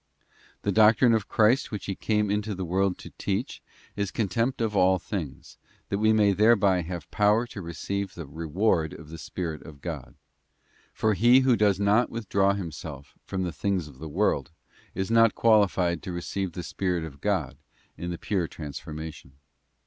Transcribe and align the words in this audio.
* 0.33 0.61
The 0.63 0.71
doctrine 0.71 1.13
of 1.13 1.27
Christ 1.27 1.69
which 1.69 1.85
He 1.85 1.93
came 1.93 2.31
into 2.31 2.55
the 2.55 2.65
world 2.65 2.97
to 2.97 3.11
teach, 3.19 3.61
is 3.95 4.09
contempt 4.09 4.59
of 4.59 4.75
all 4.75 4.97
things, 4.97 5.59
that 5.89 5.99
we 5.99 6.11
may 6.11 6.31
thereby 6.33 6.81
have 6.81 7.11
power 7.11 7.45
to 7.45 7.61
receive 7.61 8.15
the 8.15 8.25
reward 8.25 8.93
of 8.93 9.09
the 9.09 9.19
Spirit 9.19 9.61
of 9.61 9.79
God. 9.79 10.15
For 10.91 11.13
he 11.13 11.41
who 11.41 11.55
does 11.55 11.79
not 11.79 12.09
withdraw 12.09 12.53
himself 12.53 13.13
from 13.27 13.43
the 13.43 13.53
things 13.53 13.87
of 13.87 13.99
the 13.99 14.09
world, 14.09 14.49
is 14.95 15.11
not 15.11 15.35
qualified 15.35 16.01
to 16.01 16.11
receive 16.11 16.53
the 16.53 16.63
Spirit 16.63 17.03
of 17.03 17.21
God 17.21 17.55
in 17.95 18.09
the 18.09 18.17
pure 18.17 18.47
transformation. 18.47 19.33